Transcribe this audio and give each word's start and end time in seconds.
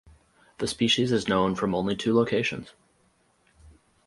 The 0.57 0.65
species 0.65 1.11
is 1.11 1.27
known 1.27 1.53
from 1.53 1.75
only 1.75 1.95
two 1.95 2.11
locations. 2.15 2.73